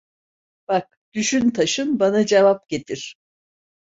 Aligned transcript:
Bak, 0.67 0.97
düşün, 1.13 1.49
taşın, 1.49 1.99
bana 1.99 2.25
cevap 2.25 2.69
getir. 2.69 3.15